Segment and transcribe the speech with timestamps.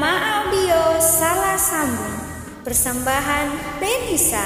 [0.00, 2.16] Drama audio Salah Sambung
[2.64, 4.40] Persembahan Benisa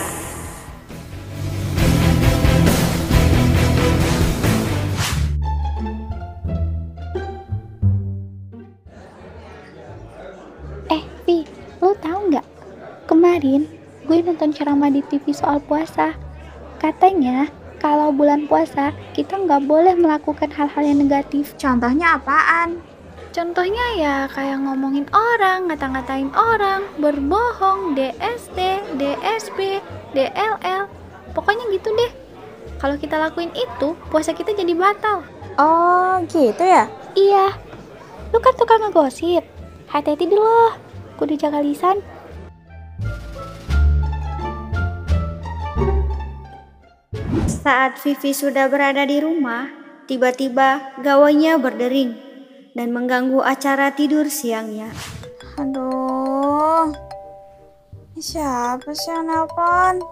[10.90, 11.46] Eh, Vi,
[11.78, 12.46] lo tahu nggak?
[13.06, 13.70] Kemarin
[14.10, 16.18] gue nonton ceramah di TV soal puasa.
[16.82, 17.46] Katanya
[17.78, 21.54] kalau bulan puasa kita nggak boleh melakukan hal-hal yang negatif.
[21.54, 22.93] Contohnya apaan?
[23.34, 28.54] Contohnya ya kayak ngomongin orang, ngata-ngatain orang, berbohong, DST,
[28.94, 29.82] DSP,
[30.14, 30.86] DLL.
[31.34, 32.14] Pokoknya gitu deh.
[32.78, 35.26] Kalau kita lakuin itu, puasa kita jadi batal.
[35.58, 36.86] Oh, gitu ya?
[37.18, 37.58] Iya.
[38.30, 39.42] Lu kan tukang ngegosip.
[39.90, 40.78] Hati-hati dulu loh.
[41.18, 41.98] Kudu jaga lisan.
[47.50, 49.66] Saat Vivi sudah berada di rumah,
[50.06, 52.23] tiba-tiba gawainya berdering
[52.74, 54.90] dan mengganggu acara tidur siangnya.
[55.62, 56.90] Aduh.
[58.14, 60.02] Ini siapa sih yang nelpon?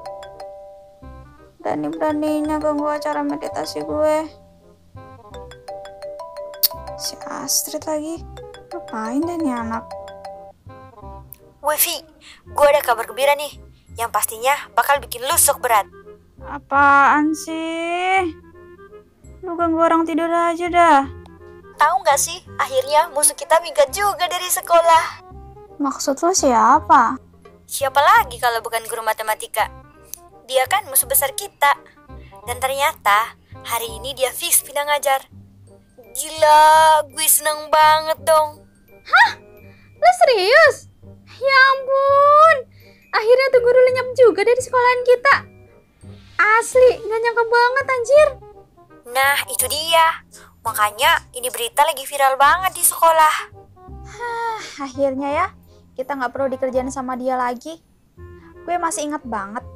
[1.62, 4.16] Berani-beraninya ganggu acara meditasi gue.
[6.98, 8.22] Si Astrid lagi.
[8.72, 9.84] Ngapain deh nih anak?
[11.62, 12.02] Wifi,
[12.46, 13.54] gue ada kabar gembira nih.
[13.94, 15.86] Yang pastinya bakal bikin lu sok berat.
[16.42, 18.34] Apaan sih?
[19.46, 21.21] Lu ganggu orang tidur aja dah.
[21.82, 25.26] Tahu nggak sih, akhirnya musuh kita minggat juga dari sekolah.
[25.82, 27.18] Maksud lu siapa?
[27.66, 29.66] Siapa lagi kalau bukan guru matematika?
[30.46, 31.74] Dia kan musuh besar kita.
[32.46, 33.34] Dan ternyata
[33.66, 35.26] hari ini dia fix pindah ngajar.
[36.14, 38.62] Gila, gue seneng banget dong.
[39.98, 40.86] Lu serius?
[41.34, 42.56] Ya ampun.
[43.10, 45.34] Akhirnya tuh guru lenyap juga dari sekolahan kita.
[46.62, 48.28] Asli, gak nyangka banget anjir.
[49.10, 50.22] Nah, itu dia.
[50.62, 53.34] Makanya ini berita lagi viral banget di sekolah.
[54.78, 55.46] Akhirnya ya,
[55.98, 57.82] kita nggak perlu dikerjain sama dia lagi.
[58.62, 59.66] Gue masih ingat banget.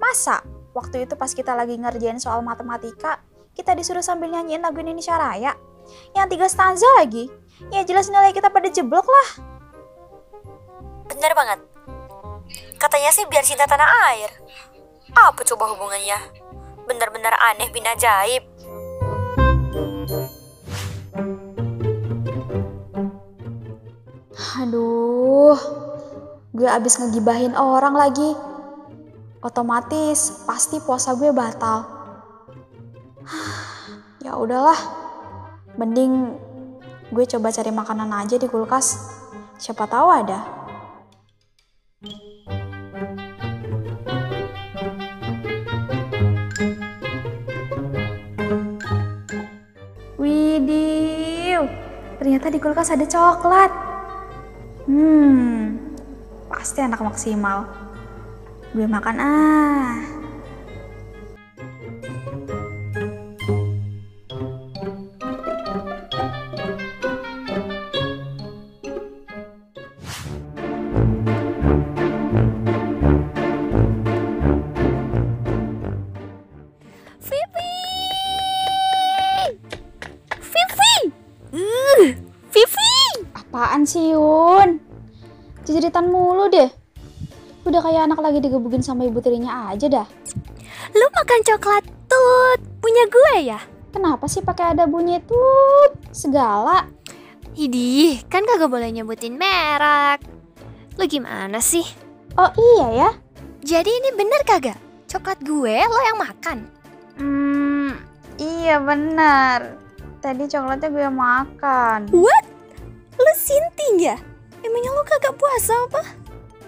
[0.00, 0.40] Masa
[0.72, 3.20] waktu itu pas kita lagi ngerjain soal matematika,
[3.52, 5.52] kita disuruh sambil nyanyiin lagu Indonesia Raya.
[6.16, 7.28] Yang tiga stanza lagi.
[7.68, 9.28] Ya jelas nilai kita pada jeblok lah.
[11.04, 11.60] Bener banget.
[12.80, 14.32] Katanya sih biar cinta tanah air.
[15.12, 16.16] Apa coba hubungannya?
[16.88, 18.49] Bener-bener aneh bin ajaib.
[24.50, 25.54] Aduh,
[26.50, 28.34] gue abis ngegibahin orang lagi.
[29.46, 31.86] Otomatis pasti puasa gue batal.
[34.26, 34.74] ya udahlah,
[35.78, 36.34] mending
[37.14, 38.98] gue coba cari makanan aja di kulkas.
[39.54, 40.42] Siapa tahu ada.
[50.18, 51.70] Widih,
[52.18, 53.89] ternyata di kulkas ada coklat.
[54.90, 55.78] Hmm,
[56.50, 57.62] pasti anak maksimal.
[58.74, 60.19] Gue makan ah.
[85.90, 86.70] Jejeritan mulu deh.
[87.66, 90.06] Udah kayak anak lagi digebukin sama ibu tirinya aja dah.
[90.94, 93.58] Lu makan coklat tut punya gue ya?
[93.90, 96.86] Kenapa sih pakai ada bunyi tut segala?
[97.58, 100.22] Idih, kan kagak boleh nyebutin merek.
[100.94, 101.82] Lu gimana sih?
[102.38, 103.10] Oh iya ya?
[103.66, 104.78] Jadi ini bener kagak?
[105.10, 106.58] Coklat gue lo yang makan?
[107.18, 107.98] Hmm,
[108.38, 109.74] iya benar.
[110.22, 112.14] Tadi coklatnya gue makan.
[112.14, 112.46] What?
[113.18, 114.29] Lu sinting ya?
[114.60, 116.02] Emangnya lu kagak puasa apa?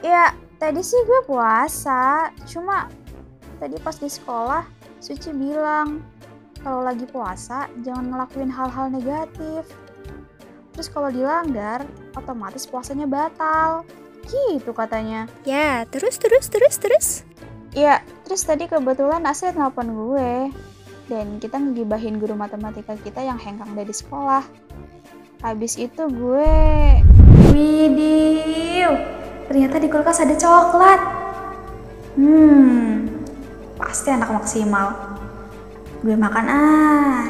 [0.01, 2.33] Ya, tadi sih gue puasa.
[2.49, 2.89] Cuma
[3.61, 4.65] tadi pas di sekolah,
[5.03, 5.99] Suci bilang
[6.63, 9.67] kalau lagi puasa jangan ngelakuin hal-hal negatif.
[10.71, 11.83] Terus kalau dilanggar,
[12.15, 13.83] otomatis puasanya batal.
[14.23, 15.27] Gitu katanya.
[15.43, 17.09] Ya, terus terus terus terus.
[17.75, 20.55] Ya, terus tadi kebetulan Astrid nelpon gue.
[21.11, 24.47] Dan kita ngegibahin guru matematika kita yang hengkang dari sekolah.
[25.43, 26.55] Habis itu gue...
[27.53, 28.89] Widih,
[29.45, 31.01] ternyata di kulkas ada coklat.
[32.17, 33.13] Hmm,
[33.77, 34.97] pasti anak maksimal.
[36.01, 37.21] Gue makan ah.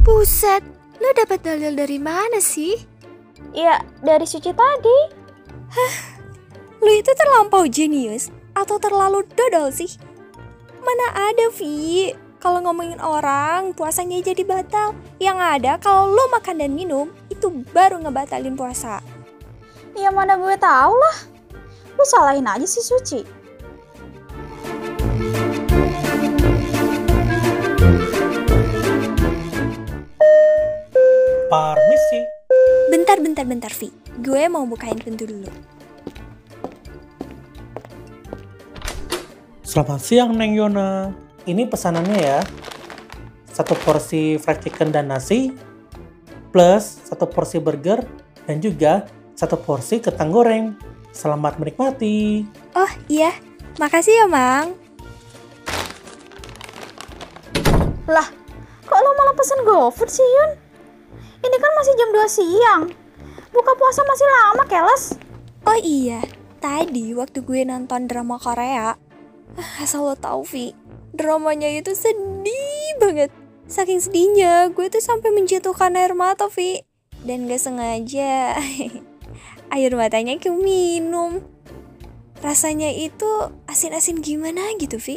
[0.00, 0.64] Buset,
[0.96, 2.72] lu dapat dalil dari mana sih?
[3.52, 4.98] Iya, dari Suci tadi.
[6.80, 9.92] Lu itu terlampau jenius atau terlalu dodol sih?
[10.80, 12.12] Mana ada, Vi?
[12.40, 14.92] Kalau ngomongin orang, puasanya jadi batal.
[15.16, 19.00] Yang ada, kalau lo makan dan minum, itu baru ngebatalin puasa.
[19.94, 21.16] Ya mana gue tahu lah.
[21.94, 23.22] Lu salahin aja si Suci.
[31.46, 32.20] Permisi.
[32.90, 33.94] Bentar, bentar, bentar, Vi.
[34.18, 35.46] Gue mau bukain pintu dulu.
[39.62, 41.14] Selamat siang, Neng Yona.
[41.46, 42.42] Ini pesanannya ya.
[43.54, 45.54] Satu porsi fried chicken dan nasi,
[46.50, 48.02] plus satu porsi burger,
[48.50, 50.78] dan juga satu porsi kentang goreng.
[51.14, 52.42] Selamat menikmati.
[52.74, 53.30] Oh iya,
[53.78, 54.74] makasih ya, Mang.
[58.10, 58.26] Lah,
[58.82, 60.50] kok lo malah pesen GoFood sih, Yun?
[61.44, 62.82] Ini kan masih jam 2 siang.
[63.54, 65.04] Buka puasa masih lama, keles.
[65.64, 66.20] Oh iya,
[66.58, 68.98] tadi waktu gue nonton drama Korea,
[69.56, 70.76] ah, asal lo tau, Vi,
[71.14, 73.30] dramanya itu sedih banget.
[73.64, 76.84] Saking sedihnya, gue tuh sampai menjatuhkan air mata, Vi.
[77.24, 78.60] Dan gak sengaja,
[79.72, 81.40] air matanya ke minum.
[82.44, 83.28] Rasanya itu
[83.64, 85.16] asin-asin gimana gitu, Vi.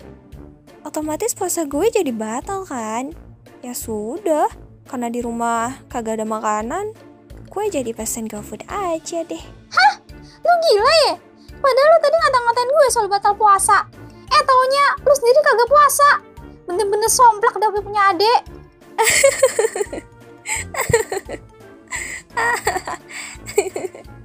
[0.88, 3.12] Otomatis puasa gue jadi batal kan?
[3.60, 4.48] Ya sudah,
[4.88, 6.96] karena di rumah kagak ada makanan,
[7.52, 9.44] gue jadi pesen GoFood aja deh.
[10.48, 11.16] Lu gila ya?
[11.58, 13.84] Padahal lu tadi ngata-ngatain gue soal batal puasa.
[14.28, 16.10] Eh, taunya lu sendiri kagak puasa.
[16.64, 18.42] Bener-bener somplak dah gue punya adek.